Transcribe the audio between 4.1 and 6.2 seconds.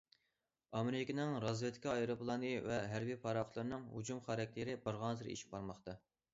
خاراكتېرى بارغانسېرى ئېشىپ بارماقتا.